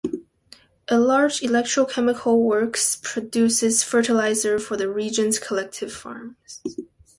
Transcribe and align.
A 0.87 0.97
large 0.99 1.41
electrochemical 1.41 2.39
works 2.41 2.95
produces 3.03 3.83
fertilizer 3.83 4.57
for 4.57 4.75
the 4.75 4.89
region's 4.89 5.37
collective 5.37 5.93
farms. 5.93 6.63